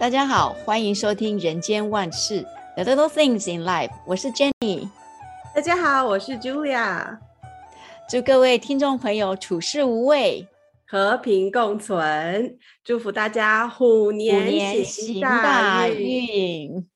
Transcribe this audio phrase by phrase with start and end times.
[0.00, 2.40] 大家好，欢迎收听《人间万事
[2.74, 4.88] The Little Things in Life》，我是 Jenny。
[5.54, 7.18] 大家好，我是 Julia。
[8.08, 10.48] 祝各位听众朋友处事无畏，
[10.86, 12.56] 和平共存。
[12.82, 16.88] 祝福大家虎年行大运。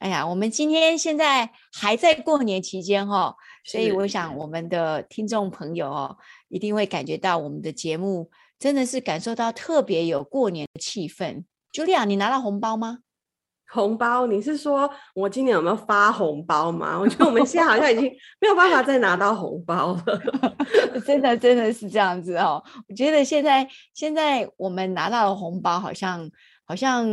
[0.00, 6.16] 哎呀，我们今天现在还在过年期间哈、哦，所以我想我们的听众朋友哦，
[6.48, 11.44] 一定会感觉到我们的节目真的是感受到特别有过年的气氛。
[11.74, 12.98] Julia，你拿到红包吗？
[13.68, 14.28] 红包？
[14.28, 16.96] 你是说我今年有没有发红包吗？
[17.00, 18.04] 我觉得我们现在好像已经
[18.40, 20.54] 没有办法再拿到红包了。
[21.04, 22.62] 真的，真的是这样子哦。
[22.88, 26.30] 我觉得现在现在我们拿到的红包，好像
[26.64, 27.04] 好像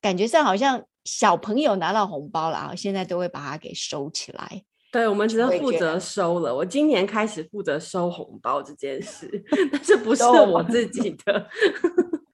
[0.00, 4.64] 感觉上好像小朋友拿到红包了啊，现在都会把它给收起来。
[4.90, 6.52] 对，我们只是负责收了。
[6.52, 9.30] 我今年开始负责收红包这件事，
[9.70, 11.48] 但是不是我自己的。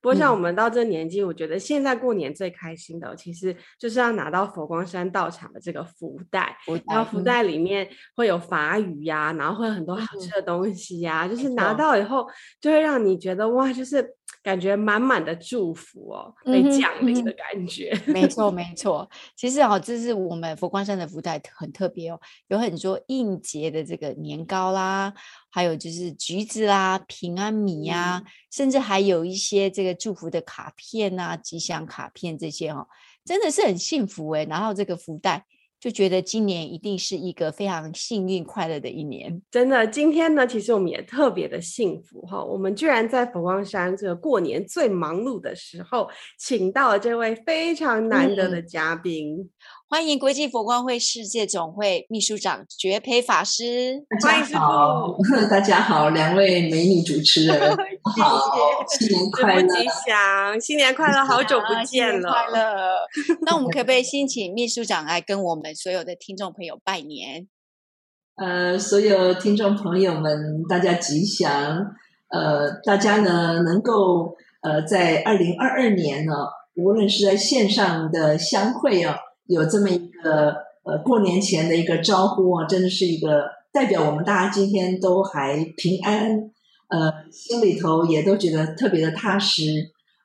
[0.09, 6.57] 不过像我们到这年纪，嗯，我觉得现在过年最开心的，其实就是要拿到佛光山道场的这个福袋，
[6.87, 12.27] 然后福袋里面会有法语呀，然后会有很多好吃的东西呀，嗯，就是拿到以后
[12.59, 14.18] 就会让你觉得哇，就是。
[14.49, 17.91] 感觉满满的祝福哦，被降临的感觉。
[17.93, 19.07] 嗯嗯、没错，没错。
[19.37, 25.13] 其实哦，这是我们佛光山的福袋很特别哦，有很多应节的这个年糕啦，
[25.51, 32.87] 还有就是橘子啦、平安米呀、啊嗯，甚至还有一些这个祝福的卡片啊、吉祥卡片这些哦，
[33.27, 34.45] 真的是很幸福哎。
[34.45, 35.45] 然后这个福袋。
[35.81, 39.87] 就觉得今年一定是一个非常幸运快乐的一年，真的。
[39.87, 49.39] 今天呢，其实我们也特别的幸福哈，我们居然在佛光山这个过年最忙碌的时候，请到了这位非常难得的嘉宾。
[49.39, 49.51] 嗯
[49.91, 55.17] 欢迎国际佛光会世界总会秘书长觉培法师，大家好，
[55.49, 57.59] 大家好，两位美女主持人，
[58.05, 58.39] 好，
[58.87, 62.99] 新年快乐，吉祥，新年快乐，好久不见了，快乐。
[63.47, 67.49] 那我们可不可以先请秘书长来跟我们所有的听众朋友拜年？
[68.37, 71.79] 呃，所有听众朋友们，大家吉祥。
[72.29, 76.35] 呃，大家呢能够呃在二零二二年呢，
[76.75, 79.15] 无论是在线上的相会哦。
[79.49, 80.55] 有这么一个
[80.85, 86.31] 呃过年前的一个招呼啊，真的是一个代表我们大家今天都还平安，
[86.89, 89.63] 呃，心里头也都觉得特别的踏实。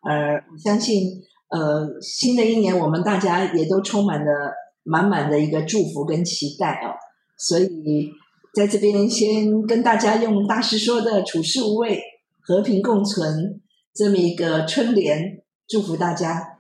[0.08, 6.92] 呃，我相信呃新的一年我们大家也都充满了满满的一个祝福跟期待哦。
[7.38, 8.12] 所以
[8.54, 12.00] 在这边先跟大家用大师说的“处事无畏，
[12.42, 13.62] 和平共存”
[13.96, 16.53] 这么一个春联，祝福大家。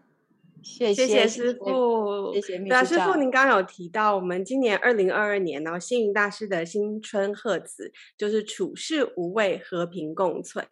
[0.63, 2.85] 谢谢，谢谢师傅，谢谢秘书长。
[2.85, 10.66] 师傅，您刚刚有提到，我们今年二零二二年呢，星云大师的新春贺词就是处事无畏，和平共存。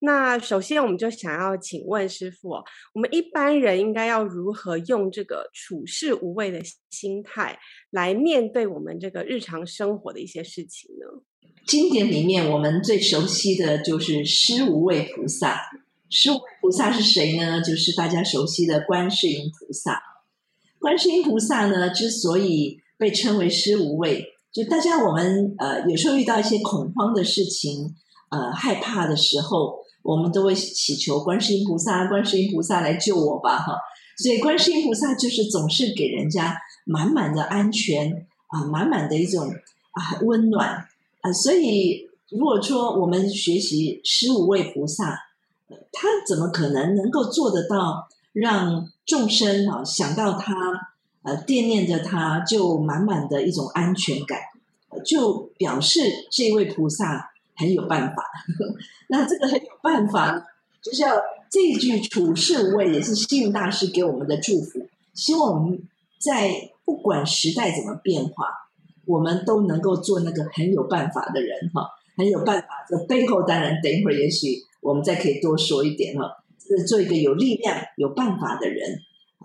[0.00, 6.60] 那首先，我们就想要请问师傅哦，我们一般人应该要如何用这个处事无畏的
[6.90, 7.58] 心态
[7.90, 11.22] 来面对我们这个日常生活的一些事情呢？
[11.66, 15.60] 经典里面，我们最熟悉的就是师无畏菩萨。
[16.10, 17.60] 十五位菩萨是谁呢？
[17.60, 20.02] 就是大家熟悉的观世音菩萨。
[20.78, 27.94] 观世音菩萨呢，之所以被称为十五位，就大家我们呃有时候遇到一些恐慌的事情，
[28.30, 33.76] 呃害怕的时候，我们都会祈求观世音菩萨，观世音菩萨来救我吧，哈。
[34.16, 40.86] 所以观世音菩萨就是总是给人家满满的安全啊，满满的一种啊温暖
[41.20, 45.27] 啊，所以如果说我们学习十五位菩萨。
[45.92, 50.54] 他怎么可能能够做得到让众生啊想到他，
[51.22, 54.38] 呃，惦念着他，就满满的一种安全感，
[55.04, 58.22] 就表示这位菩萨很有办法。
[59.08, 60.46] 那这个很有办法，
[60.80, 61.10] 就是要
[61.50, 64.86] 这一句处事无畏，也是星云大师给我们的祝福。
[65.14, 65.82] 希望我们
[66.18, 68.46] 在不管时代怎么变化，
[69.04, 72.68] 我们都能够做那个很有办法的人哈，很有办法。
[72.88, 74.64] 这背后当然等一会儿也许。
[74.88, 79.00] 我们再可以多说一点哈，是做一个有力量、有办法的人。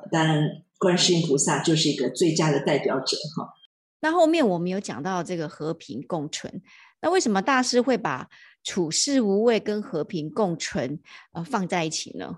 [0.09, 3.49] 当然，观世音菩萨就是一个最佳的代表者哈。
[3.99, 6.61] 那后面我们有讲到这个和平共存，
[7.01, 8.29] 那为什么大师会把
[8.63, 11.01] 处世无畏跟和平共存
[11.33, 12.37] 呃放在一起呢？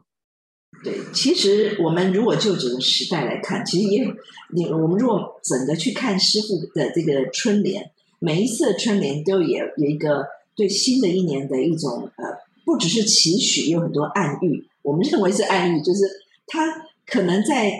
[0.83, 4.11] 对，其实我们如果就整个时代来看，其实也有
[4.51, 10.25] 你我们如果整个去看师傅的这个春联，每一次的春联都有有一个
[10.55, 12.44] 对新的一年的一种呃。
[12.65, 14.67] 不只是期许，有很多暗喻。
[14.81, 16.01] 我们认为是暗喻，就是
[16.47, 17.71] 他可能在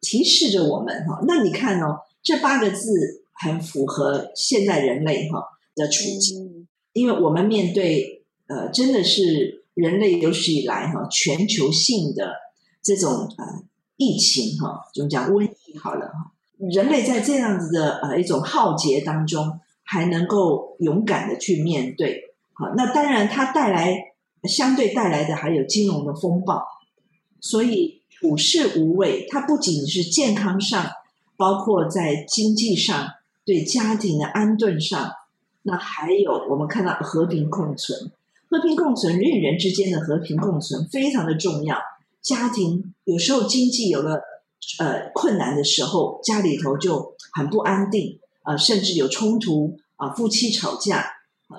[0.00, 1.24] 提示着我们哈。
[1.26, 2.90] 那你看哦，这八个字
[3.32, 5.42] 很符合现在人类哈
[5.74, 12.34] 的处境，因为我们面对呃，真的是人类有史以来哈全球性的
[12.82, 13.62] 这种呃
[13.96, 24.11] 疫情哈，就讲瘟疫好了哈，人类在这样子的呃一种浩劫当中，还能够勇敢的去面对，好，那当然它带来
[24.48, 26.62] 相对带来的还有金融的风暴，
[27.40, 30.90] 所以股市无畏，它不仅是健康上，
[31.36, 33.08] 包括在经济上，
[33.44, 35.10] 对家庭的安顿上，
[35.62, 38.10] 那还有我们看到和平共存，
[38.50, 41.76] 和平共存，人与人之间的和平共存非常的重要。
[42.20, 44.20] 家庭有时候经济有了
[44.78, 51.06] 呃困难的时候，家里头就很不安定，呃，甚至有冲突啊，夫妻吵架，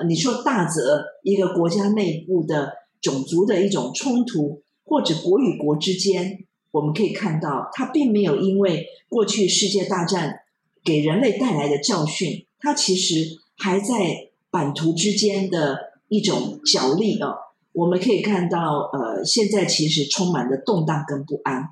[0.08, 10.40] 你说大则一个国家内部的种族的一种冲突，或者国与国之间，我们可以看到，它并没有因为过去世界大战
[10.84, 17.36] 给人类带来的教训，它其实还在版图之间的一种角力哦。
[17.74, 21.70] 我们可以看到，呃，现在其实充满了动荡跟不安，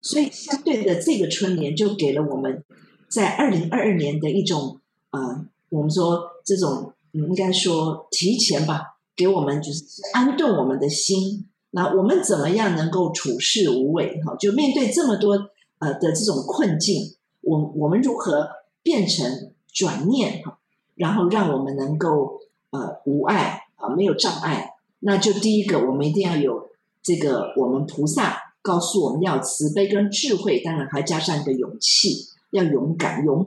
[0.00, 2.64] 所以相对的，这个春联就给了我们
[3.10, 4.78] 在二零二二年的一种，
[5.10, 11.46] 呃，我们说这种，应该说提前吧，给我们就是安顿我们的心。
[11.72, 14.20] 那我们怎么样能够处事无畏？
[14.24, 18.48] 哈，就面对这么多呃的这种困境，我我们如何
[18.82, 20.58] 变成转念哈，
[20.96, 22.40] 然后让我们能够
[22.70, 24.74] 呃无碍啊，没有障碍。
[24.98, 26.70] 那就第一个，我们一定要有
[27.02, 33.46] 这个，我们菩萨告诉我们要慈悲跟智慧，当然还加上一个勇气，要勇敢勇猛。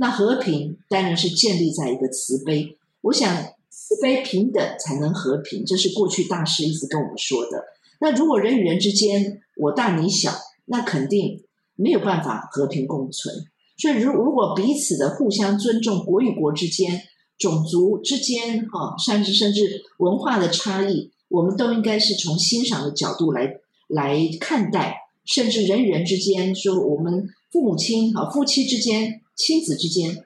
[0.00, 3.30] 那和平当然是建立在一个慈悲，我想
[3.68, 7.62] 慈悲平等才能和平，这是过去大师一直跟我们说的。
[8.00, 10.32] 那如果人与人之间我大你小，
[10.64, 11.42] 那肯定
[11.76, 13.34] 没有办法和平共存。
[13.76, 17.02] 所以如如果彼此的互相尊重，国与国之间。
[17.38, 23.54] 种族之间，哈，甚至甚至文化的差异，我们都应该是从欣赏的角度来
[23.88, 24.98] 来看待。
[25.24, 30.22] 甚至人与人之间，说我们父母亲，哈，夫妻之间、亲子之间，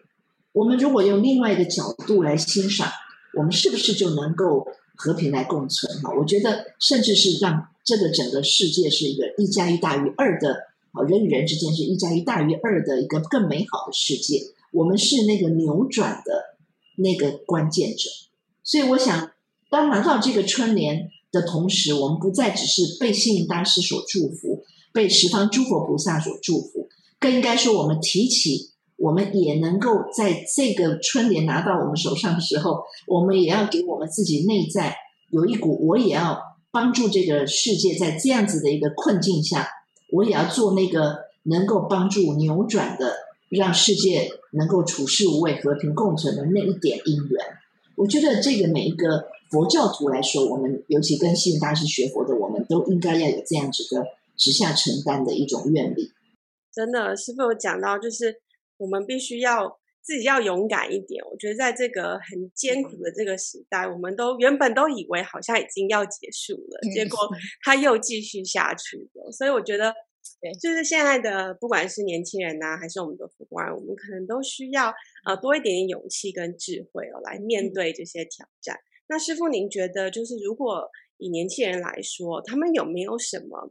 [0.52, 2.90] 我们如果用另外一个角度来欣赏，
[3.38, 4.66] 我们是不是就能够
[4.96, 6.02] 和平来共存？
[6.02, 10.54] 哈，我觉得，甚至是让这个整个世界是一个一加一大于二的，
[10.90, 14.42] 啊，人与人之间是一加一大于二的一个更美好的世界。
[14.72, 16.54] 我们是那个扭转的。
[16.96, 18.08] 那个关键者，
[18.62, 19.32] 所以我想，
[19.68, 24.62] 当拿到这个春联的同时，我们不再只是被幸运大师所祝福，
[24.92, 26.88] 被十方诸佛菩萨所祝福，
[27.18, 34.96] 更应该说，我们提起，我们也能够在这个春联拿到我们手上的时候，我们也要给我们自己内在
[35.30, 39.68] 有一股，我也要帮助这个世界，在这样子的一个困境下，
[40.10, 43.14] 我也要做那个能够帮助扭转的，
[43.48, 44.30] 让世界。
[44.56, 47.44] 能够处事无畏、和平共存的那一点因缘，
[47.96, 54.06] 我觉得这个每一个佛教徒来说，我们尤其跟信大师学佛的，我们都应该要有这样子的
[54.36, 56.12] 直下承担的一种愿力。
[56.72, 58.42] 真的，师傅有讲到，就是
[58.84, 61.24] 我们必须要自己要勇敢一点。
[61.24, 67.18] 我觉得在这个很艰苦的这个时代，我们都原本都以为好像已经要结束了，结果
[67.64, 69.32] 它又继续下去了。
[69.32, 69.94] 所以我觉得。
[70.40, 74.90] 对，就是现在的，不管是年轻人呐、啊，还是我们的父官，我们可能都需要
[75.26, 78.74] 呃多一点点勇气跟智慧哦，来面对这些挑战。
[78.74, 83.70] 嗯、那师傅，您觉得就是如果以年轻人来说，他们有没有什么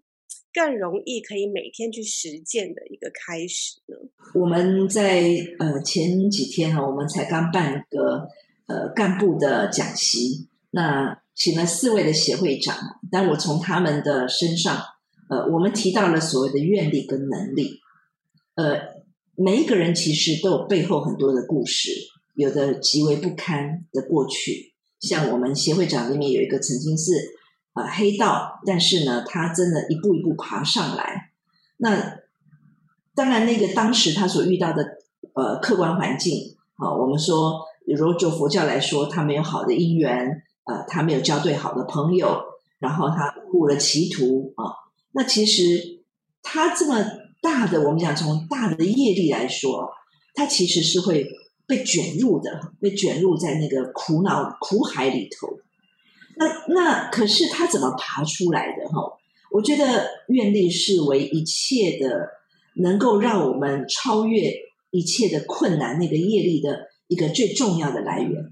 [0.54, 3.98] 更容易可以每天去实践的一个开始呢？
[4.36, 5.24] 我们在
[5.60, 8.28] 呃前几天哈，我们才刚办一个
[8.68, 12.78] 呃干部的讲习，那请了四位的协会长，
[13.12, 14.82] 但我从他们的身上。
[15.30, 17.80] 呃，我们提到了所谓的愿力跟能力，
[18.56, 18.78] 呃，
[19.36, 21.92] 每一个人其实都有背后很多的故事，
[22.36, 24.74] 有的极为不堪的过去。
[25.00, 27.12] 像我们协会长里面有一个曾经是
[27.74, 31.32] 呃黑道，但是呢，他真的一步一步爬上来。
[31.78, 32.20] 那
[33.16, 34.84] 当然，那个当时他所遇到的
[35.34, 42.42] 呃客观环境啊，我们说，如果就佛教来说，他没有好的因缘，呃，他没有交对好的朋友，
[42.80, 44.66] 然后他误了歧途啊。
[45.12, 46.04] 那其实
[46.42, 47.04] 他这么
[47.42, 49.92] 大的，我们讲从大的业力来说，
[50.34, 51.28] 他其实是会
[51.68, 55.48] 被卷入的，被卷入在那个苦恼苦海里头。
[56.36, 58.88] 那那可是他怎么爬出来的？
[58.90, 59.02] 哈，
[59.52, 62.28] 我觉得愿力是为一切的
[62.76, 64.52] 能够让我们超越
[64.92, 68.44] 一切的困难那个业力的一个最重要的来源。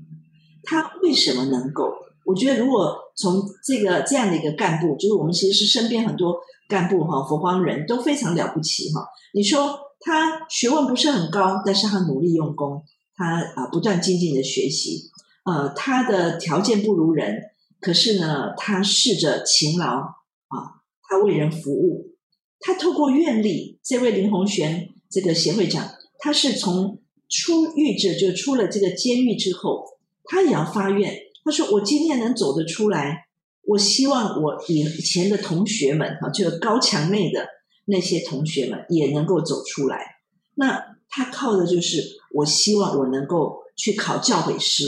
[0.64, 1.92] 他为什么能够？
[2.26, 6.36] 我觉得如果从这个这样的一个干部，就是我们其实是身边很多。
[6.70, 9.06] 干部哈，佛光人都非常了不起哈。
[9.34, 12.82] 你说他学问不是很高，但是他努力用功，
[13.14, 15.10] 他啊不断精进的学习，
[15.44, 17.36] 呃，他的条件不如人，
[17.82, 22.16] 可是呢，他试着勤劳啊，他为人服务，
[22.60, 29.84] 他透过愿力，这位林鸿玄这个协会长，他是从出狱者就出了这个监狱之后，
[30.26, 31.18] 他也要发愿。
[31.44, 33.26] 他说：“我今天能走得出来，
[33.64, 37.48] 我希望我以前的同学们哈，就是高墙内的
[37.86, 40.18] 那些同学们也能够走出来。
[40.54, 42.04] 那他靠的就是，
[42.36, 44.86] 我希望我能够去考教诲师。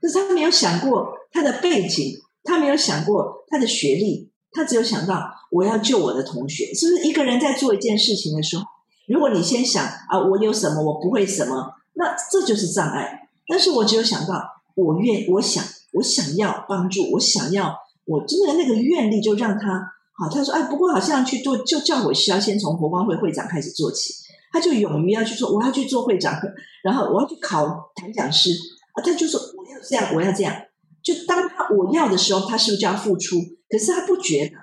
[0.00, 6.72] 可是他没有想过他的背景，他没有想过他的学历，他只有想到我要救我的同学。
[6.74, 8.64] 是不是一个人在做一件事情的时候，
[9.08, 13.28] 如果你先想啊，我有什么，我不会什么，那这就是障碍。
[13.46, 14.42] 但是我只有想到，
[14.74, 20.28] 我愿，我想。”我想要帮助，我想要，我真的那个愿力就让他好。
[20.32, 24.14] 他说：“哎，不过好像去做就教我需要先从佛光会会长开始做起。”
[24.54, 26.40] 他就勇于要去做，我要去做会长，
[26.84, 28.52] 然后我要去考谈讲师
[28.94, 29.02] 啊。
[29.02, 30.54] 他就说：“我要这样，我要这样。”
[31.02, 33.36] 就当他我要的时候，他是不是就要付出？
[33.68, 34.56] 可是他不觉得，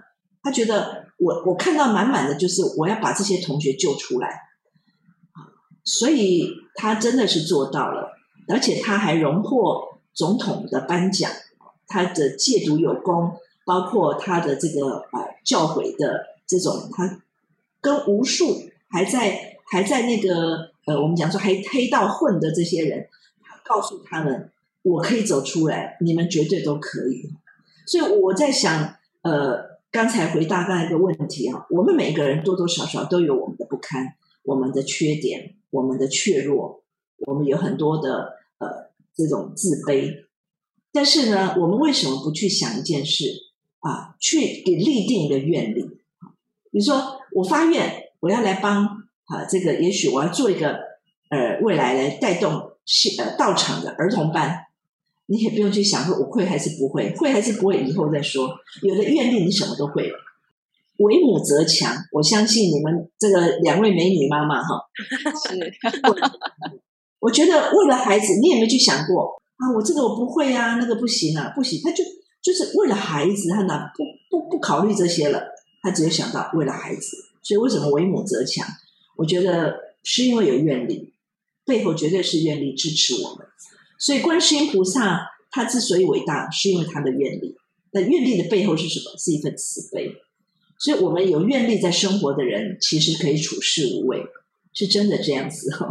[0.43, 4.41] 他觉得我我看到满满的就是我要把这些同学救出来，
[5.83, 8.11] 所以他真的是做到了，
[8.47, 9.95] 而且他还荣获。
[10.17, 11.31] 总统的颁奖，
[11.85, 13.33] 他的戒毒有功，
[13.67, 17.21] 包括他的这个呃教诲的这种，他
[17.79, 23.07] 跟无数还在还在那个呃，我们讲说还黑道混的这些人，
[23.43, 24.51] 他告诉他们，
[24.89, 27.31] 我可以走出来，你们绝对都可以。
[27.85, 36.83] 所以我在想，呃，刚才回答刚才一个问题啊，我们每个人多多少少都有我们的不堪，我们的缺点，我们的怯弱，
[37.27, 38.87] 我们有很多的呃。
[39.19, 40.13] 这种自卑，
[40.93, 43.25] 但是呢，我们为什么不去想一件事
[43.79, 44.15] 啊？
[44.19, 45.81] 去给立定一个愿力。
[46.69, 48.85] 比如说，我发愿，我要来帮
[49.25, 50.77] 啊，这个也许我要做一个
[51.31, 54.66] 呃，未来来带动是呃道场的儿童班。
[55.27, 58.49] 你也不用去想说我会还是不会，会还是不会，以后再说。
[58.81, 60.17] 有了愿力，你什么都会了。
[60.99, 64.81] 为母则强，我相信你们这个两位美女妈妈哈，
[65.47, 65.71] 是。
[67.19, 69.69] 我觉得为了孩子，你有没有去想过啊？
[69.75, 71.81] 我这个我不会啊，那个不行啊，不行。
[71.83, 72.03] 他就
[72.41, 75.43] 就是为了孩子，他哪不不不考虑这些了？
[75.81, 77.17] 他只有想到为了孩子。
[77.43, 78.65] 所以为什么为母则强？
[79.17, 81.13] 我觉得是因为有愿力，
[81.65, 83.45] 背后绝对是愿力支持我们。
[83.99, 87.55] 所以观世音菩萨他之所以伟大，是因为他的愿力。
[87.91, 89.17] 那愿力的背后是什么？
[89.17, 90.11] 是一份慈悲。
[90.79, 94.23] 所以我们有愿力在生活的人，其实可以处事无畏，
[94.73, 95.87] 是真的这样子哈。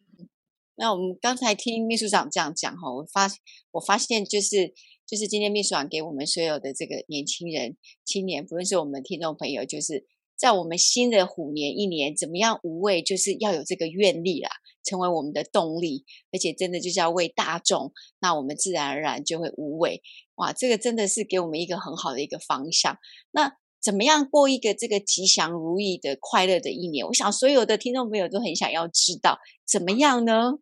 [0.76, 3.30] 那我们刚才听秘书长这样讲哈，我发
[3.72, 4.72] 我发现就是
[5.06, 14.48] 就是今天秘书长给我们所有的这个年轻人、青年，不论是我们听众朋友，就是在我们新的虎年一年，怎么样无畏，就是要有这个愿力啦，
[14.86, 20.00] 成为我们的动力，而且真的就是要为大众，那我们自然而然就会无畏。
[20.36, 22.96] 哇，这个真的是给我们一个很好的一个方向。
[23.32, 23.52] 那
[23.82, 27.06] 怎么样过一个这个吉祥如意的快乐的一年？
[27.06, 30.54] 我想所有的听众朋友都很想要知道，怎么样呢？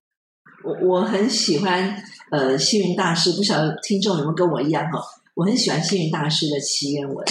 [0.64, 4.98] 我我很喜欢呃幸运大师，不晓得听众有没有跟我一样哈？
[5.34, 7.26] 我很喜欢幸运大师的祈愿文，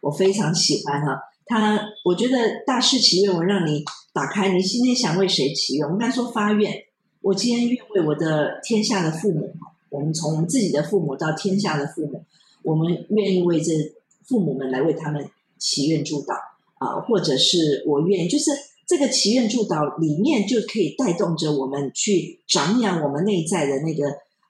[0.00, 1.20] 我非常喜欢哈。
[1.50, 5.84] 他我觉得大师祈愿我让你打开，你今天想为谁祈愿？
[5.84, 6.72] 我们刚才说发愿，
[7.20, 9.52] 我今天愿为我的天下的父母，
[9.90, 12.24] 我们从自己的父母到天下的父母，
[12.62, 13.72] 我们愿意为这
[14.24, 15.28] 父母们来为他们
[15.58, 16.34] 祈愿祝祷
[16.78, 18.52] 啊，或者是我愿就是。
[18.90, 24.04] 这个祈愿祝祷里面就可以带动着我们去长养我们内在的那个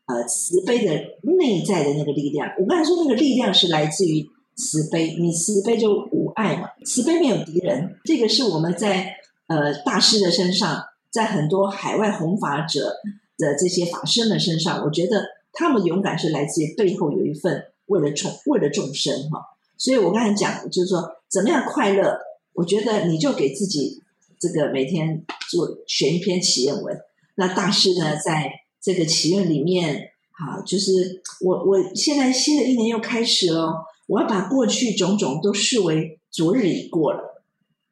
[0.06, 2.48] 呃慈悲的内在的那个力量。
[2.58, 4.26] 我刚才说那个力量是来自于
[4.56, 7.98] 慈悲，你慈悲就爱嘛，慈悲没有敌人。
[8.04, 9.14] 这个是我们在
[9.46, 12.96] 呃大师的身上，在很多海外弘法者
[13.38, 19.40] 的这些法身的身上，我觉得他们勇敢是来自于背后有一份为了众为了众生哈。
[19.76, 22.18] 所以我刚才讲就是说怎么样快乐，
[22.54, 24.02] 我觉得你就给自己。
[24.42, 26.98] 这个每天做选一篇祈愿文，
[27.34, 37.42] 那大师呢，在这个祈愿里面，啊，就是我我现在新的一年又开始了，我要把过去种种都视为昨日已过了。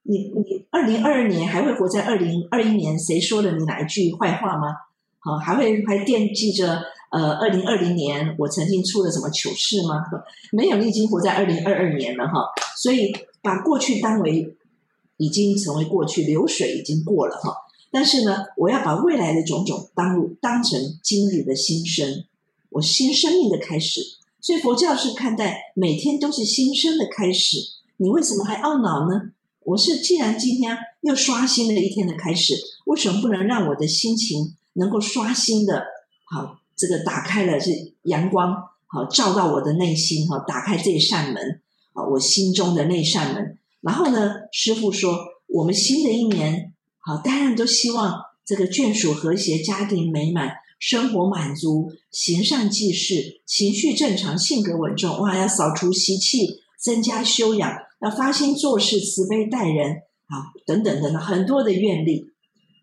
[0.02, 2.98] 你你二零二二年还会活在二零二一年？
[2.98, 4.68] 谁说了你哪一句坏话吗？
[5.18, 10.02] 好，还会还惦记着呃二零二零年我曾经出了什么糗事吗？
[10.52, 12.32] 没有，你已经活在二零二二年了哈。
[12.76, 14.54] 所以把过去当为。
[15.20, 17.52] 已经成为过去，流水已经过了哈。
[17.90, 22.24] 但是呢，我要把未来的种种当当成今日的新生，
[22.70, 24.00] 我新生命的开始。
[24.40, 27.58] 所以佛教是看待每天都是新生的开始。
[28.00, 29.32] 你为什么还懊恼呢？
[29.64, 32.54] 我是既然今天又刷新了一天的开始，
[32.86, 35.82] 为什么不能让我的心情能够刷新的？
[36.24, 37.72] 好，这个打开了这
[38.04, 38.54] 阳光，
[38.86, 41.60] 好照到我的内心哈，打开这扇门，
[41.92, 43.58] 啊，我心中的那扇门。
[43.80, 48.14] 然后呢，师傅说，我们新的一年，好，当然都希望
[48.46, 55.18] 这个眷属和谐，家庭美满，生活满足，行善济世，情绪正常，性格稳重。
[55.18, 59.92] 哇，要扫除习气，增加修养，要发心做事，慈悲待人，
[60.26, 62.26] 啊，等等等等，很多的愿力。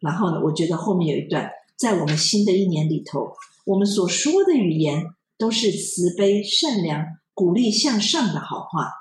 [0.02, 3.32] 然后呢，我觉得后面有一段，在我们新的一年里头，
[3.66, 5.04] 我们所说的语言
[5.38, 8.92] 都是慈悲、善良、鼓励向上的好话。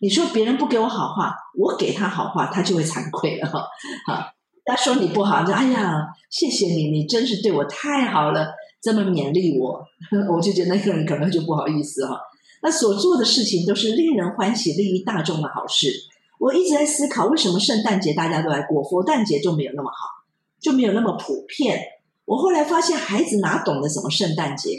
[0.00, 3.66] 你说别人不给我好话，我给他好话，他就会惭愧了哈。
[4.06, 4.32] 好，
[4.64, 9.84] 他说你不好，就哎呀，谢谢你，你真是对我太好了，这么勉励我，
[10.32, 12.18] 我就觉得那个人可能就不好意思哈。
[12.62, 15.92] 那所做的事情都是令人欢喜、利益大众的好事。
[16.38, 20.24] 我一直在思考，为什么圣诞节大家都来过，佛诞节就没有那么好，
[20.60, 21.80] 就没有那么普遍。
[22.24, 24.70] 我后来发现，孩子哪懂得什么圣诞节？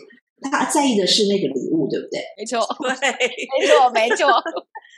[0.50, 2.20] 他在意的是那个礼物，对不对？
[2.38, 4.28] 没错，对，没错，没错。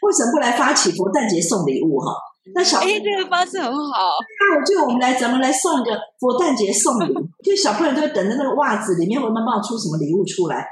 [0.01, 2.13] 为什么不来发起佛诞节送礼物哈？
[2.55, 4.15] 那小哎，这个方式很好。
[4.39, 7.13] 那我就我们来，咱们来送一个佛诞节送礼，
[7.43, 10.65] 就小朋友都会等着那个袜子里面会慢慢冒出什么礼物出来。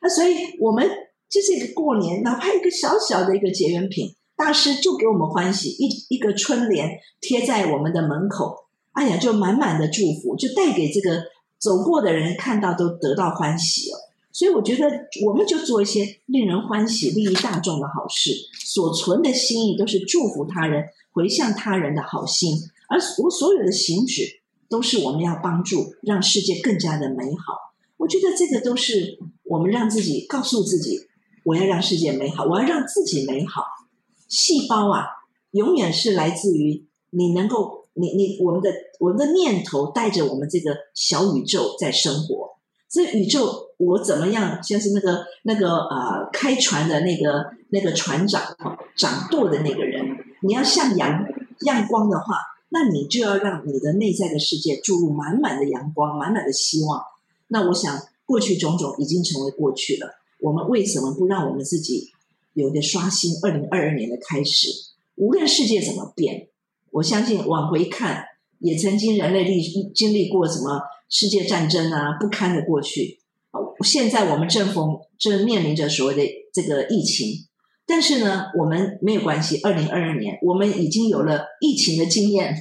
[0.00, 0.88] 那所以我们
[1.28, 11.24] 就是一个过年，哪怕一个小小的一个结缘品，大师就给我们欢喜，一一个春联贴在我们的门口，哎呀，就满满的祝福，就带给这个
[11.58, 13.96] 走过的人看到都得到欢喜哦。
[14.30, 14.88] 所以我觉得，
[15.26, 18.30] 我们就做一些令人欢喜、利益大众的好事，
[18.64, 22.54] 所存的心意都是祝福他人、回向他人的好心，
[22.88, 27.74] 而我所有的行止都是我们要帮助让世界更加的美好。
[27.96, 31.00] 我觉得这个都是我们让自己告诉自己，
[31.44, 33.64] 我要让世界美好，我要让自己美好。
[34.28, 35.06] 细胞啊，
[35.52, 42.56] 永远是来自于你能够，你你我们的我们的念头带着我们这个小宇宙在生活。
[42.90, 44.62] 这宇宙，我怎么样？
[44.62, 48.42] 像是那个那个呃，开船的那个那个船长，
[48.96, 50.04] 掌舵的那个人。
[50.42, 51.24] 你要像阳
[51.60, 52.36] 阳光的话，
[52.70, 57.02] 那你就要让你的内在的世界注入满满的阳光，满满的希望。
[57.48, 60.10] 那我想，过去种种已经成为过去了。
[60.40, 62.10] 我们为什么不让我们自己
[62.52, 63.32] 有一个刷新？
[63.42, 64.68] 二零二二年的开始，
[65.14, 66.48] 无论世界怎么变，
[66.90, 68.26] 我相信往回看，
[68.58, 69.62] 也曾经人类历
[69.94, 70.82] 经历过什么？
[71.08, 73.18] 世界战争啊，不堪的过去。
[73.82, 77.47] 现在我们正逢正面临着所谓的这个疫情，
[77.88, 79.58] 但是呢，我们没有关系。
[79.62, 82.54] 二零二二年，我们已经有了疫情的经验，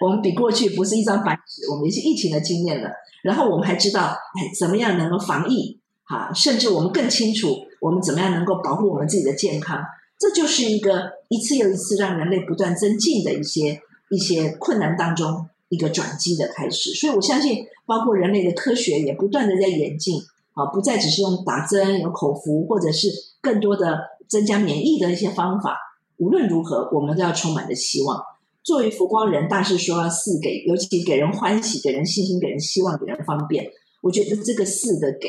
[0.00, 2.90] 我们比过去不是一张白纸，我们也是疫情的经验了。
[3.22, 5.78] 然后我们还知道，哎，怎么样能够防疫？
[6.04, 9.78] 哈，甚至我们更清楚，我们怎么样能够保护我们自己的健康。
[10.18, 13.78] 这就是一个一次又一次让人类不断增进的一些
[14.10, 15.46] 一些困难当中。
[15.68, 20.20] 一个转机的开始，所以我相信，包括人类的科学也不断的在演进，
[20.54, 23.08] 啊，不再只是用打针、有口服，或者是
[23.40, 25.78] 更多的增加免疫的一些方法。
[26.18, 28.22] 无论如何，我们都要充满着希望。
[28.62, 33.66] 作为佛光人，大师说要四给，尤其给人欢喜、给人信心、给人希望、给人方便。
[34.02, 35.28] 我觉得这个四的给，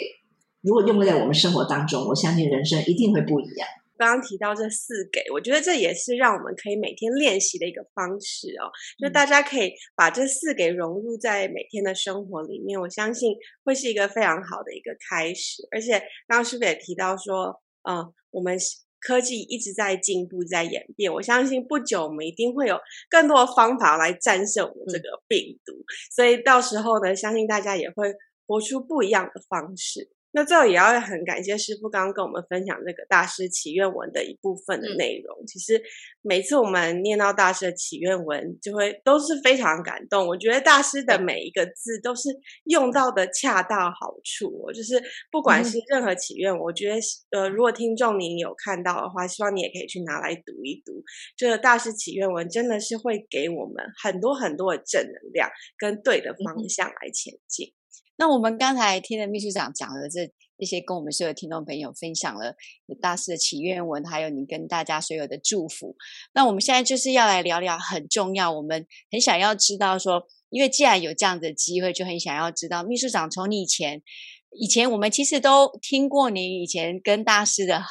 [0.62, 3.68] 如果用在我们生活当中，我相信人生一定会不一样。
[3.98, 8.72] 刚刚提到这四给，我觉得这也是让我们可以每天练习的一个方式哦。
[8.98, 15.68] 就大家可以把这四给融入在每天的生活里面，我相信会是一个非常好的一个开始。
[15.72, 18.58] 而且刚刚师傅也提到说，嗯，我们
[19.00, 22.80] 科技一直在进步，在演变，我相信不久我们一定会有
[23.10, 25.74] 更多的方法来战胜我们这个病毒。
[26.16, 28.14] 所以到时候呢，相信大家也会
[28.48, 30.10] 活出不一样的方式。
[30.36, 35.38] 那最后也要很感谢师傅刚刚跟我们分享这个大师祈愿文的一部分的内容。
[35.42, 35.80] 嗯、其实
[36.24, 40.28] 每次我们念到大师的祈愿文，就会都是非常感动。
[40.28, 42.30] 我觉得大师的每一个字都是
[42.64, 44.72] 用到的恰到好处。
[44.74, 45.00] 就是
[45.32, 51.04] 不管是任何祈愿，嗯、我觉得呃，如果听众您有看到的话，希望你也可以去拿来读一读。
[51.38, 57.68] 这个大师祈愿文真的是会给我们很多很多的正能量跟对的方向来前进。
[57.68, 57.83] 嗯
[58.24, 62.56] 那我们刚才听了秘书长讲的这这些，跟我们所有听众朋友分享了
[63.02, 65.98] 大师的祈愿文，还有你跟大家所有的祝福。
[66.34, 74.02] 那我们现在就是要来聊聊很重要，我们很想要知道说，因为既然有这样的机会，就很想要知道秘书长从你以前，
[74.52, 77.84] 以前我们其实都听过你以前跟大师的。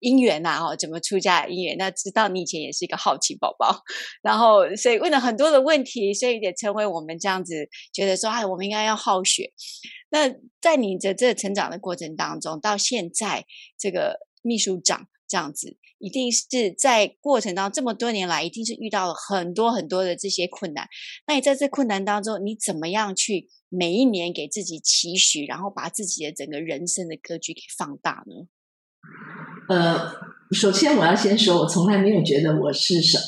[0.00, 1.76] 姻缘呐，哦，怎么出家的姻缘？
[1.76, 3.82] 那知道你以前也是一个好奇宝宝，
[4.22, 9.52] 然后所以问了很多的问题，所以也成为我们这样子觉得说，哎，我们应该要好学。
[10.10, 13.44] 那在你的这成长的过程当中，到现在
[13.78, 20.88] 这个秘书长这样子，一定是在过程当中这么多年来，一定是遇到了很多很多的这些困难。
[21.26, 28.48] 那你在这困难当中，你怎么样去每一年给自己期许，然后把自己的整个人生的格局给放大呢？
[29.68, 30.12] 呃，
[30.50, 33.24] 首先我要先说，我从来没有觉得我是什么。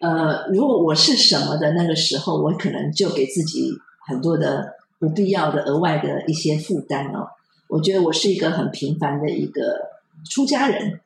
[0.00, 3.70] 呃，如果我是什么的那个时候，我可能就给自己
[4.08, 7.28] 很多的不必要的额外的一些负担哦。
[7.68, 9.62] 我觉得我是一个很平凡的一个
[10.28, 11.00] 出家人，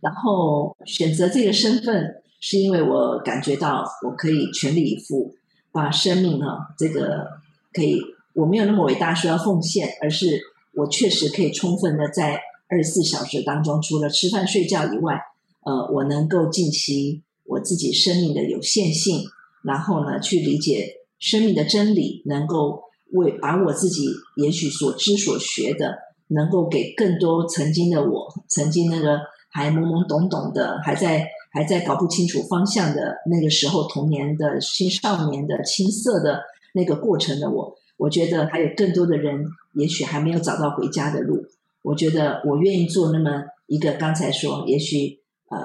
[0.00, 5.32] 然后选择这个身份，是因为我感觉到我可以全力以赴，
[5.70, 7.28] 把生命啊，这个
[7.72, 8.02] 可以，
[8.34, 10.40] 我没有那么伟大，说要奉献，而是
[10.74, 15.20] 我确实可以充分的在二十四小时当中，除了吃饭睡觉以外，
[15.64, 19.24] 呃，我能够尽其我自己生命的有限性，
[19.62, 20.86] 然后呢，去理解
[21.18, 25.96] 生命的真理，能够为把我自己也许所知所学的，
[26.28, 31.26] 能够给更多曾经的我，曾经那个还懵懵懂懂的，还在。
[31.52, 36.42] 还在搞不清楚方向的那个时候，童年的青少年的青涩的
[36.74, 41.46] 那个过程的我，我觉得还有更多的人，也许还没有找到回家的路。
[41.86, 45.20] 我觉得我愿意做那么一个，刚才说，也许
[45.50, 45.58] 呃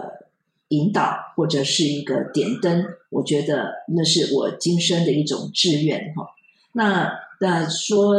[0.68, 6.28] 引导或者是一个点灯，我觉得那是我今生的一种志愿哈。
[6.74, 8.16] 那那说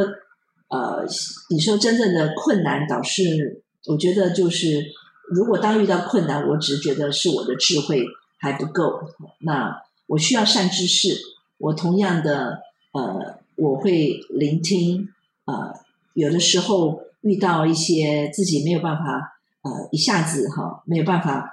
[0.69, 1.07] 呃，
[1.51, 4.93] 你说真正的困难，倒是我觉得就是。
[5.35, 8.05] 如果当遇到困难，我只觉得是我的智慧
[8.39, 9.01] 还不够，
[9.39, 11.17] 那我需要善知识。
[11.57, 12.61] 我同样的，
[12.93, 15.09] 呃，我会聆听。
[15.47, 15.73] 呃，
[16.13, 19.05] 有的时候遇到一些自己没有办法，
[19.63, 21.51] 呃，一下子哈没有办法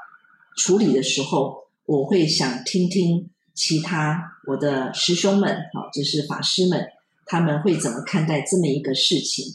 [0.57, 6.85] 处理的时候，我会想听听其他我的师兄们，哈，就是法师们，
[7.25, 9.45] 他们会怎么看待这么一个事情。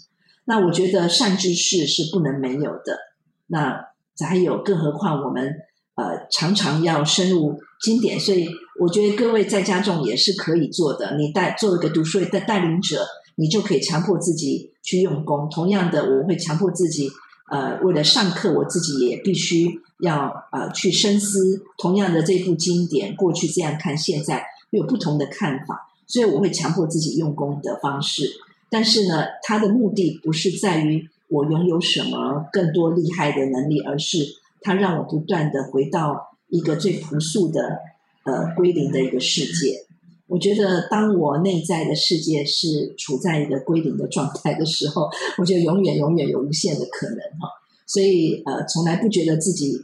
[0.46, 2.98] 那我觉得善知识是不能没有的。
[3.46, 3.88] 那
[4.20, 5.52] 还有，更何况我们
[5.96, 8.46] 呃常常要深入经典，所以
[8.78, 11.16] 我觉得各位在家中也是可以做的。
[11.16, 13.04] 你带做一个读书会的带领者，
[13.36, 15.48] 你就可以强迫自己去用功。
[15.50, 17.10] 同样的，我会强迫自己，
[17.50, 21.64] 呃，为了上课，我自己也必须要呃去深思。
[21.78, 28.30] 同样的这部经典，过去这样看，现在有不同的看法，所以我会强迫自己用功的方式。
[28.70, 31.08] 但是呢，它的目的不是在于。
[31.28, 34.18] 我拥有什么更多厉害的能力，而是
[34.60, 37.78] 它让我不断的回到一个最朴素的
[38.24, 39.86] 呃归零的一个世界。
[40.34, 47.48] 我觉得，当我内在的世界是处在一个归零的状态的时候，我就永远永远有无限的可能哈。
[47.86, 49.76] 所以呃，从来不觉得自己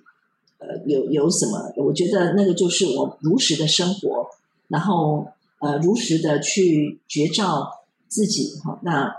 [0.58, 4.26] 呃有有什么，我觉得那个就是我如实的生活，
[4.66, 5.26] 然后
[5.60, 7.70] 呃如实的去觉照
[8.08, 8.80] 自己哈。
[8.82, 9.14] 那。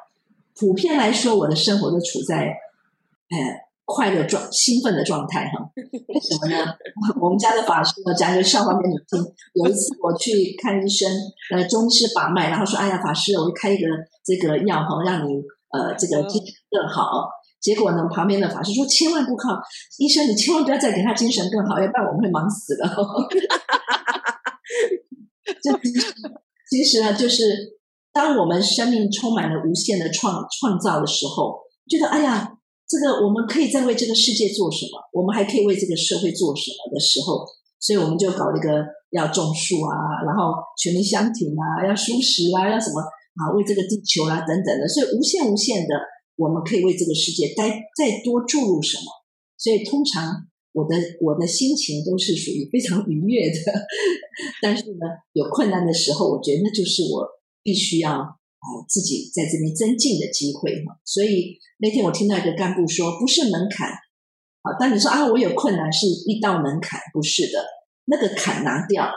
[0.53, 2.35] 普遍来说，我的生活都处在，
[3.29, 3.37] 呃，
[3.93, 5.59] 快乐状、兴奋的状态哈。
[5.75, 6.73] 为什么呢？
[7.21, 9.19] 我们家的法师呢，讲一个笑话给你听。
[9.55, 11.11] 有一次我去看医生，
[11.53, 13.85] 呃，中医师把脉，然后说：“哎呀，法师，我开一个
[14.23, 15.33] 这个药哈，让你
[15.71, 17.29] 呃这个精神更好。”
[17.61, 19.59] 结果呢，旁边的法师说：“千万不靠
[19.99, 22.87] 医生，你千万不要再给他精神更好，要不然我们会忙死了。
[25.61, 25.71] ”这
[26.69, 27.79] 其实呢，就是。
[28.13, 32.51] 当我们生命充满了无限的创创造的时候，觉得哎呀，
[32.91, 34.99] 这个我们可以再为这个世界做什么？
[35.15, 37.47] 我们还可以为这个社会做什么的时候，
[37.79, 39.95] 所以我们就搞了一个要种树啊，
[40.27, 42.99] 然后全民相挺啊，要蔬食啊，要什么
[43.39, 45.95] 啊，为这个地球啊等等的，所以无限无限的，
[46.35, 49.07] 我们可以为这个世界再再多注入什么？
[49.57, 50.35] 所以通常
[50.73, 53.71] 我的我的心情都是属于非常愉悦的，
[54.61, 57.41] 但是呢，有困难的时候，我觉得那就是我。
[57.63, 58.25] 必须要
[58.61, 60.95] 啊，自己在这边增进的机会嘛。
[61.03, 64.77] 所以那天我听到一个干部说，不是门槛啊。
[64.79, 67.65] 当你说啊，我有困难是一道门槛，不是的。
[68.05, 69.09] 那个坎拿掉，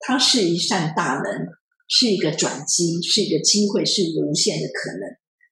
[0.00, 1.48] 它是一扇大门，
[1.88, 5.00] 是一个转机，是一个机会，是一个无限的可能。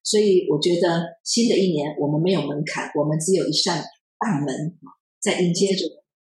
[0.02, 3.82] 所以我觉得新的一年我们没有门槛，我们只有一扇
[4.18, 4.78] 大门，
[5.20, 5.84] 在迎接着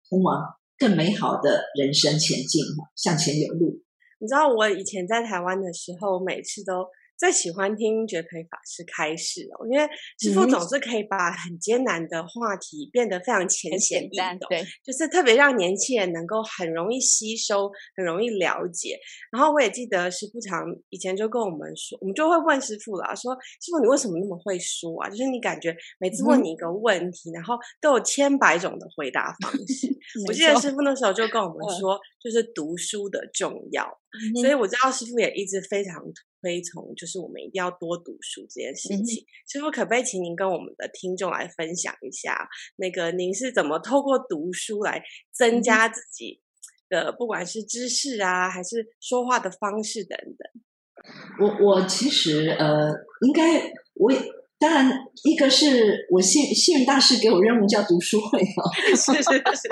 [0.09, 0.37] 通往
[0.79, 2.63] 更美好的人生前进，
[2.95, 3.81] 向前有路。
[4.21, 6.85] 你知道我以前在台湾的时候，每次都
[7.21, 9.87] 最喜欢听觉培法师开示哦，因为
[10.19, 18.99] 师傅总是可以把很艰难的话题变得非常浅显易懂，对，就是特别让年轻人能够很容易吸收、很容易了解。
[19.31, 25.11] 然后我也记得师傅常以前就跟我们说，我们就会问师父啦，说师傅你为什么那么会说啊？
[25.11, 29.87] 就是你感觉每次问你一个问题，嗯、然后都有千百种的回答方式。
[30.27, 33.87] 我记得师傅那时候就跟我们说，就是读书的重要。
[34.41, 36.03] 所以我知道师傅也一直非常
[36.41, 39.25] 推崇，就是我们一定要多读书这件事情。
[39.47, 46.41] 师傅可不可以请您跟我们的听众来分享一下，那个您是怎么透过读书来增加自己
[46.89, 50.63] 的，不管是知识啊，还是说话的方式等等？
[51.41, 52.91] 我我其实呃，
[53.27, 54.13] 应该我
[54.59, 54.91] 当然，
[55.25, 59.69] 一个是我幸幸运大师给我任务叫读书会哦，是 是是。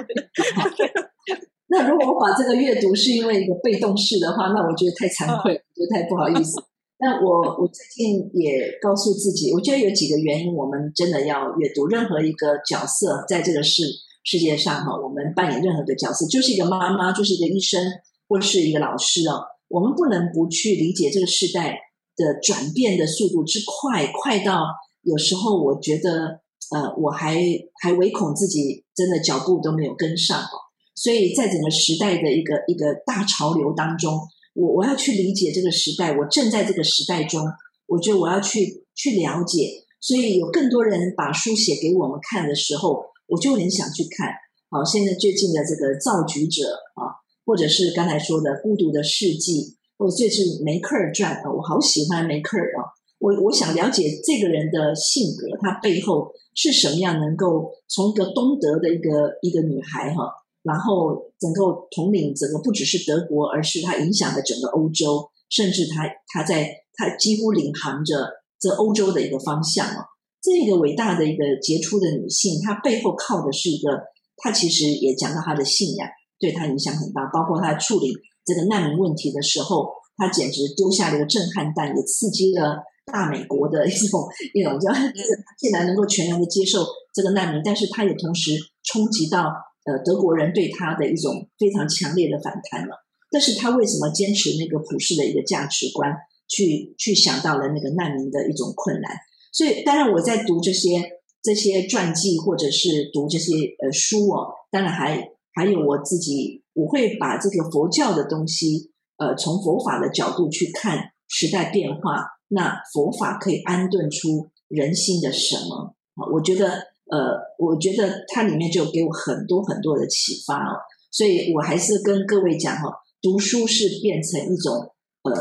[1.71, 6.63] 那如果我把这个阅读是因为一个被动式的话，那我觉得太惭愧，我觉得太不好意思。
[7.01, 11.87] 那我我最近也告诉自己，我觉得有几个原因，我们真的要阅读。
[11.87, 13.85] 任何一个角色在这个世
[14.25, 17.81] 世界上哈，我们扮演任何的角色，就是一个妈妈，就是一个医生，
[18.29, 19.45] 或是一个老师哦。
[19.69, 21.79] 我们不能不去理解这个时代
[22.17, 24.65] 的转变的速度之快，快到
[25.03, 26.41] 有时候我觉得
[26.75, 27.37] 呃，我还
[27.81, 30.67] 还唯恐自己真的脚步都没有跟上哦。
[30.99, 34.19] 所以在整个时代的一个一个大潮流当中，
[34.55, 37.41] 我我要去理解这个时代，我正在这个时代中，
[37.87, 39.85] 我觉得我要去去了解。
[40.01, 44.33] 所以有更多人把书写给我们看的时候，我就很想去看。
[44.71, 46.63] 好，现在最近的这个造局者
[46.95, 47.15] 啊，
[47.47, 52.91] 或者是刚才说的孤独的世纪，或者这是梅克尔传啊，我好喜欢梅克尔啊。
[53.21, 60.31] 我我想了解这个人的性格，他背后是什么样，能够从一个东德的一个一个女孩哈。
[60.69, 68.29] 然后，整个统领整个不只是德国，而是它影响了整个欧洲，甚至它它在它几乎领航着
[68.61, 70.05] 这欧洲的一个方向哦。
[70.43, 73.89] 这个伟大的一个杰出的女性，她背后靠的是一个，
[74.37, 76.07] 她其实也讲到她的信仰
[76.39, 78.13] 对她影响很大，包括她处理
[78.45, 84.21] 这个难民问题的时候，她简直丢下了一个震撼弹，也刺激了大美国的一种
[84.53, 84.93] 一种叫，
[85.59, 88.53] 竟然能够全然的接受这个难民，但是她也同时
[88.85, 89.51] 冲击到。
[89.89, 92.95] 呃，德国人对他的一种非常强烈的反弹了。
[93.31, 96.13] 但是他为什么坚持那个普世的一个价值观，
[96.47, 99.11] 去去想到了那个难民的一种困难？
[99.51, 101.01] 所以，当然我在读这些
[101.43, 116.29] 这些传记，或者是读这些呃书哦，当然还还有我自己，我会把这个佛教的东西，呃，从佛法的角度去看时代变化，那佛法可以安顿出人心的什么啊？
[116.35, 116.98] 我觉得。
[117.11, 120.77] 呃，我觉得它里面就给我很多很多的启发哦，
[121.11, 122.93] 所以我还是跟各位讲哈，
[123.23, 124.75] 读书是变成一种
[125.23, 125.33] 呃，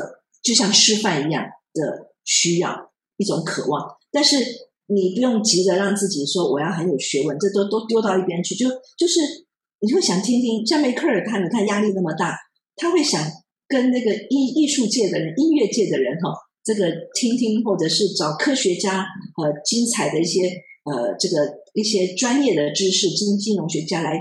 [0.42, 3.86] 就像吃饭一样的需要，一种渴望。
[4.12, 4.38] 但是
[4.86, 9.20] 你不用急着让自己说我要很有学问，这都都丢到一边去，就就是
[9.82, 12.34] 你会想听听，像梅克尔他，你看压力那么大，
[12.78, 13.22] 他会想
[13.68, 16.32] 跟那个艺艺术界的人、音乐界的人哈，
[16.64, 20.50] 这个听听，或者是找科学家呃精彩的一些。
[20.90, 21.36] 呃，这个
[21.74, 24.18] 一些专业的知识，金金融学家来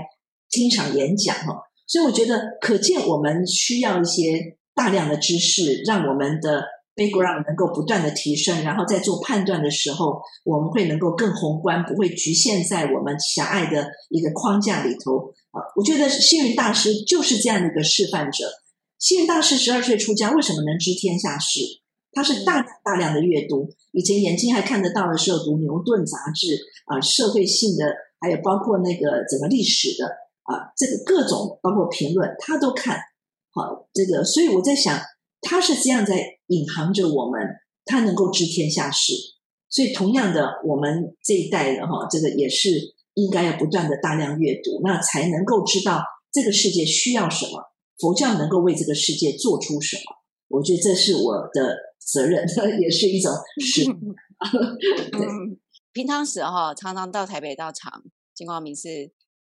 [0.49, 1.55] 听一场演讲哈，
[1.87, 6.63] 所以我觉得可见我们需要一些大量的知识，让我们的
[6.95, 15.61] background 能够不断的提升，然后在做判断的时候，我们会能够更宏观，不会局限在我们狭隘的一个框架里头啊。
[15.75, 18.45] 我觉得星云大师就是这样的一个示范者。
[18.99, 21.61] 星云大师十二岁出家，为什么能知天下事？
[22.17, 30.07] 他是大量大量的阅读，以前眼睛还看得到的时候，读牛顿杂志啊，社会性的，还有包括那个整个历史的
[30.41, 32.97] 啊，这个各种包括评论，他都看。
[33.51, 34.99] 好，这个，所以我在想，
[35.41, 37.39] 他是这样在引航着我们，
[37.85, 39.13] 他能够知天下事。
[39.69, 46.01] 所以同样的，我们这一代人哈，这个也是应该要不断的大量阅读，那才能够知道
[46.31, 47.61] 这个世界需要什么，
[47.99, 50.17] 佛教能够为这个世界做出什么。
[50.49, 51.77] 我觉得这是我的。
[52.09, 52.41] 责任
[52.79, 53.83] 也是一种是。
[53.91, 55.59] 嗯，
[55.91, 58.01] 平常时哈，常常到台北到场
[58.33, 58.87] 金光明寺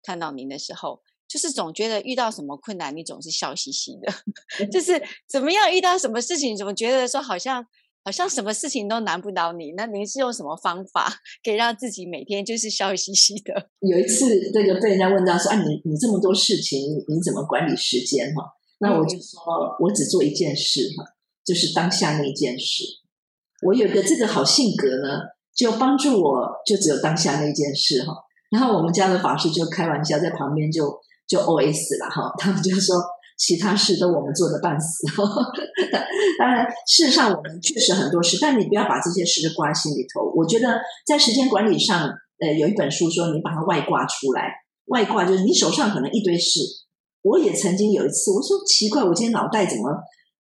[0.02, 4.12] 看到您的时候，就是总觉得遇到什么困难，你总是笑嘻嘻的。
[4.72, 7.64] 就是怎么样遇到什么事情，怎么觉得说好像
[8.04, 9.74] 好像什么事情都难不倒你？
[9.78, 11.14] 那您是用什么方法
[11.44, 13.70] 可以让自己每天就是笑嘻嘻的？
[13.82, 18.42] 有一次，这个被人家问到说：“啊，你你这么多事情，你你怎么管理时间？”哈，
[18.80, 19.42] 那我就说，
[19.80, 21.06] 我只做一件事哈。
[21.46, 22.84] 就是当下那件事，
[23.62, 25.22] 我有个这个好性格呢，
[25.56, 28.16] 就帮助我，就只有当下那件事哈。
[28.50, 32.96] 然后我们家的法师就开玩笑，在旁边就就 OS 了哈， 他们就说
[33.38, 35.06] 其他事都我们做的半死。
[36.40, 40.24] 当然，事实上我们确实很多事，但你不要把这些事挂心里头。
[40.36, 42.10] 我觉得在时间管理上，
[42.40, 44.52] 呃，有一本书说你把它外挂出来，
[44.88, 46.60] 外挂就是你手上可能一堆事。
[47.26, 49.90] 我也曾经有一次，我说奇怪，我今天脑袋怎么？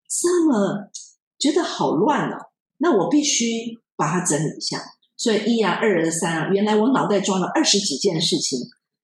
[0.08, 0.88] 这么
[1.39, 2.38] 觉得好乱哦，
[2.78, 3.45] 那我必须
[3.95, 4.84] 把它整理一下。
[5.17, 8.60] 所以一啊、二啊、三啊，原来我脑袋装了二十几件事情，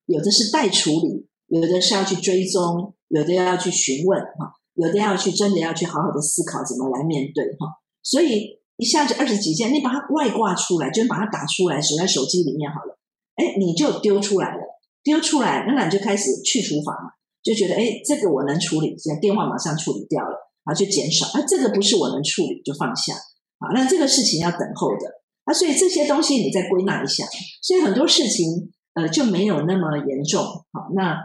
[0.06, 7.82] 有的是待处理，有的是要去追踪，有的要去询问哈，有的要去真的要去好好的思考怎么来面对哈。
[8.04, 13.00] 所以一下子二十几件，你把它外挂出来，就把它打出来，锁在手机里面好了。
[13.36, 14.62] 哎，你就丢出来了，
[15.02, 17.10] 丢出来，那你就开始去除法嘛，
[17.44, 20.48] 就觉得哎，这个我能处理，现在电话马上处理掉了。
[20.64, 23.16] 啊，就减少啊，这个不是我能处理，就放下
[23.58, 23.74] 啊。
[23.74, 25.10] 那这个事情要等候的，
[25.44, 27.26] 啊，所以这些东西你再归纳一下，
[27.64, 30.44] 所以很多事情呃就没有那么严重。
[30.44, 31.18] 好，那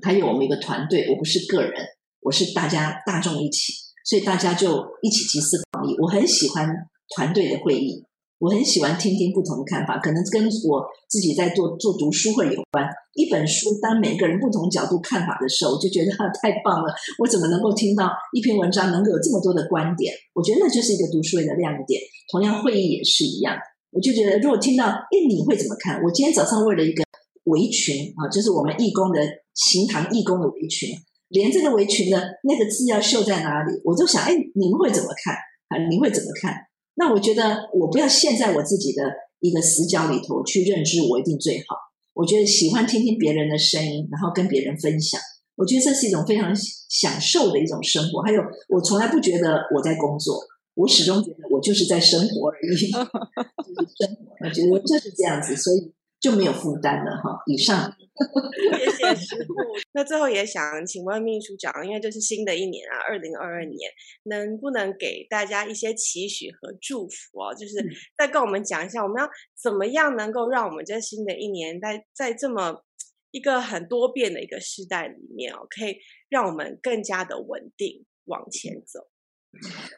[0.00, 1.84] 还有我们一个团队，我不是个人，
[2.22, 3.74] 我是大家大众一起，
[4.06, 5.94] 所以大家就一起集思广益。
[6.00, 6.66] 我很喜欢
[7.14, 8.06] 团队的会议。
[8.42, 12.84] 我很喜欢听听不同的看法，可能跟我自己在做做读书会有关。
[13.14, 16.10] 一本书，当每个人不同角度看法的时候，我就觉得
[16.42, 16.92] 太棒了。
[17.20, 20.12] 我怎么能够听到一篇文章能够有这么多的观点？
[20.34, 22.02] 我觉得那就是一个读书会的亮点。
[22.32, 23.54] 同样，会议也是一样。
[23.92, 26.02] 我就觉得，如果听到，哎，你会怎么看？
[26.02, 27.04] 我今天早上为了一个
[27.44, 29.22] 围裙啊，就是我们义工的
[29.54, 30.90] 行堂义工的围裙，
[31.28, 35.32] 连这个围裙的那个字要绣在哪里，我都想，哎，你们会怎么看？
[35.68, 36.56] 啊，你会怎么看？
[36.94, 39.02] 那我觉得，我不要陷在我自己的
[39.40, 41.76] 一个死角里头去认知我一定最好。
[42.14, 45.18] 我觉得喜欢听听别人的声音，然后跟别人分享，
[45.56, 46.54] 我觉得这是一种非常
[46.90, 48.20] 享受的一种生活。
[48.20, 50.38] 还有，我从来不觉得我在工作，
[50.74, 52.76] 我始终觉得我就是在生活而已。
[53.64, 55.90] 就是生活，我觉得就是这样子，所以
[56.22, 57.42] 就没有负担了哈。
[57.46, 57.94] 以上。
[58.14, 59.54] 谢谢师傅。
[59.92, 63.90] 那最后也想请问秘书长，因为这是新的一年啊，二零二二年，
[64.24, 67.54] 能不能给大家一些期许和祝福哦？
[67.54, 67.74] 就是
[68.16, 69.28] 再跟我们讲一下，我们要
[69.60, 72.84] 怎么样能够让我们这新的一年，在在这么
[73.32, 75.96] 一个很多变的一个时代里面哦，可以
[76.28, 79.08] 让我们更加的稳定往前走。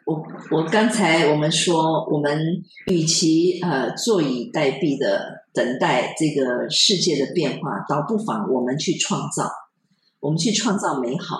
[0.04, 9.48] 我我刚才我们说，我们与其呃坐以待毙的等待这个世界的变化，倒不妨我们去创造，
[10.20, 11.38] 我们去创造美好，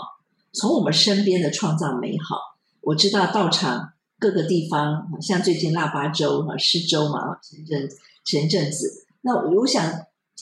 [0.53, 2.37] 从我们身边的创造美好。
[2.81, 7.89] 我知道道场各个地方，像最近腊八粥啊，施粥嘛，前阵
[8.25, 9.85] 前阵子，那我想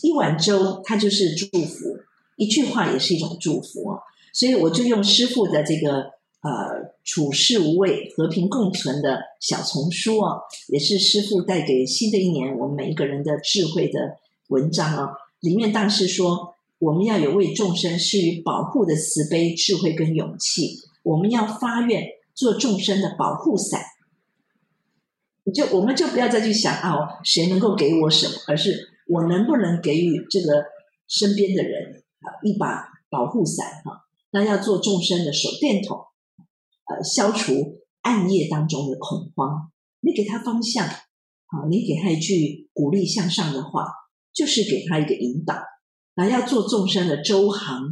[0.02, 1.98] 一碗粥它就是祝福，
[2.36, 3.98] 一句话也是一种祝福，
[4.32, 6.12] 所以我就用师傅的这个。
[6.42, 14.16] 呃，处世无畏、和平共存的小丛书啊，也是师父带给新的一年我们每一个人的智慧的
[14.48, 15.12] 文章啊。
[15.38, 23.80] 里面当时说，我们要有为众生施予保护的慈悲、智慧跟勇气，我们要发愿做众生的保护伞。
[25.54, 30.64] 就我们就不要再去想啊，谁能够给我什么，而是我能不能给予这个
[31.06, 34.06] 身边的人啊一把保护伞哈？
[34.32, 36.00] 那要做众生的手电筒。
[36.92, 43.86] 呃，消除暗夜当中的恐慌，你给他方向，啊，你给他一句鼓励向上的话，
[44.34, 45.54] 就是给他一个引导。
[46.14, 47.84] 那要做众生的舟航，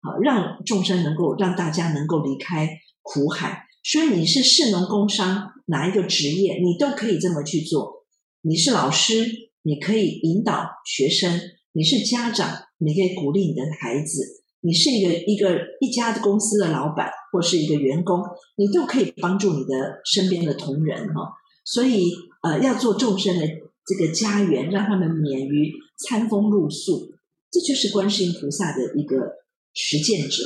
[0.00, 2.70] 啊，让众生能够让大家能够离开
[3.02, 3.64] 苦海。
[3.82, 8.06] 所以你是士农工商哪一个职业，你都可以这么去做。
[8.40, 9.26] 你是老师，
[9.62, 11.38] 你可以引导学生；
[11.72, 14.37] 你是家长，你可以鼓励你的孩子。
[14.60, 18.20] 你是一个一个一家公司的老板，或是一个员工，
[18.56, 21.32] 你都可以帮助你的身边的同仁哈。
[21.64, 22.10] 所以
[22.42, 23.46] 呃，要做众生的
[23.86, 27.08] 这个家园，让他们免于餐风露宿，
[27.50, 29.16] 这就是观世音菩萨的一个
[29.74, 30.44] 实践者。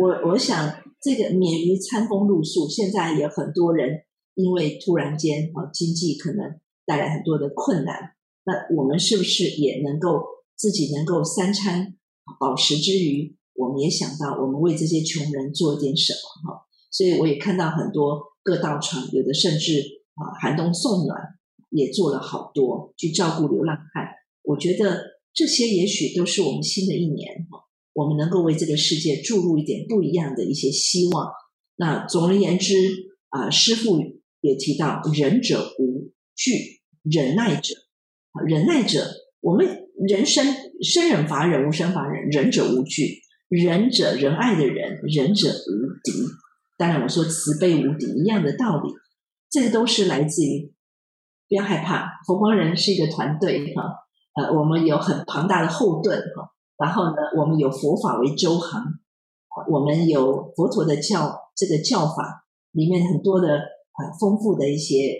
[0.00, 4.02] 我我想这个免于餐风露宿，现在有很多人
[4.34, 8.14] 因为突然间啊经济可能带来很多的困难，
[8.44, 10.24] 那我们是不是也能够
[10.56, 11.94] 自己能够三餐？
[12.38, 19.80] 饱食之余，我们也想到我们为这些穷人做点什么哈，所以我也看到很多各道场，有的甚至
[20.14, 21.18] 啊寒冬送暖，
[21.70, 24.08] 也做了好多去照顾流浪汉。
[24.42, 25.02] 我觉得
[25.34, 27.46] 这些也许都是我们新的一年，
[27.92, 31.30] 我们能够为这个世界注入一点不一样的一些希望。
[31.76, 32.74] 那总而言之
[33.28, 34.00] 啊，师父
[34.40, 37.74] 也提到忍者无惧，忍耐者，
[38.46, 39.06] 忍耐者，
[39.40, 39.89] 我们。
[40.08, 40.46] 人生
[40.82, 46.12] 生忍伐忍，无生伐忍，忍者无惧，忍者仁爱的仁，忍者无敌。
[46.78, 48.90] 当然，我说慈悲无敌一样的道理，
[49.50, 50.72] 这个都是来自于
[51.50, 52.12] 不要害怕。
[52.26, 53.82] 佛光人是一个团队哈，
[54.40, 58.82] 呃，我们有很庞大的后盾哈，然后呢，我们有佛法为舟航，
[59.70, 65.14] 我们有佛陀的教这个教法里面很多的呃丰富的一些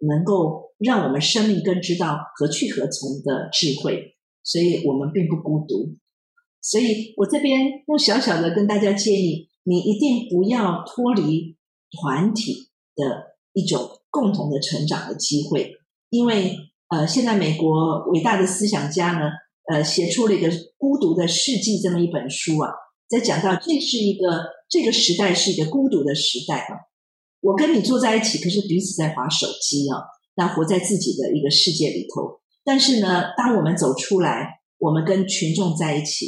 [0.00, 4.12] 能够让我们生命更知道何去何从的智慧。
[4.46, 5.96] 所以我们并不孤独，
[6.62, 11.56] 所以我这边用小小的跟大家建议，你一定不要脱离
[11.90, 15.72] 团体的一种共同的成长的机会，
[16.10, 16.56] 因为
[16.90, 19.30] 呃，现在美国伟大的思想家呢，
[19.68, 22.70] 呃，写出了一个《孤独的世纪》这么一本书啊，
[23.08, 26.86] 在讲到这是一个这个时代是一个孤独的时代啊，
[27.40, 32.38] 我跟你坐在一起，可是彼此在划手机啊，那活在自己的一个世界里头。
[32.66, 36.26] 但是呢，当我们走出来，我们跟群众在一起，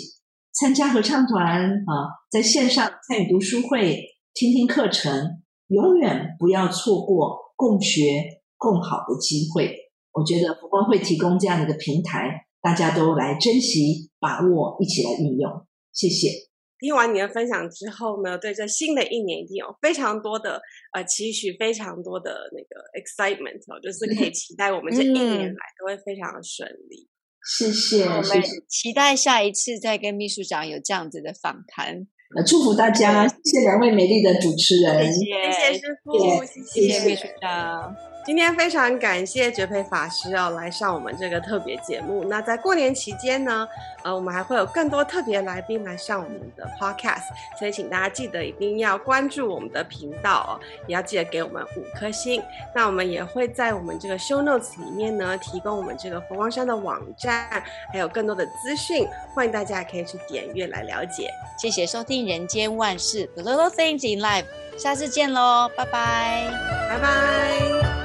[0.53, 4.01] 参加合唱团啊，在线上参与读书会、
[4.35, 8.23] 听听课程，永远不要错过共学
[8.57, 9.77] 共好的机会。
[10.13, 15.67] 我觉得福光会提供这样的一个平台，大家都来珍惜、把握，一起来运用。
[15.93, 16.48] 谢谢。
[16.81, 20.61] 听完你的分享之后呢，对这新的一年一定有非常多的
[20.93, 27.09] 呃期许，非常多的那个 excitement 哦，就是可以期待我们这一年来都会非常的顺利。
[27.57, 32.07] 谢谢，我们期待下一次再跟秘书长有这样子的访谈。
[32.37, 37.97] 呃，祝福大家，谢谢两位美丽的主持人，谢谢，师傅，谢谢秘书长。
[38.29, 42.23] 今天非常感谢觉培法师要来上我们这个特别节目。
[42.25, 43.67] 那在过年期间呢，
[44.03, 47.23] 呃，我们还会有更多特别来宾来上我们的 podcast，
[47.59, 52.43] 所以请大家记得一定要关注我们的频道哦，也要记得给我们五颗星。
[52.75, 57.49] 那我们也会在我们这个 show notes 里面呢，提供我们这个佛光山的网站，
[57.91, 61.31] 还有更多的资讯，欢迎大家可以去点阅来了解。
[61.59, 64.45] 谢谢收听《人间万事 The Little Things in Life》，
[64.79, 66.51] 下次见喽，拜拜，
[66.91, 67.98] 拜拜。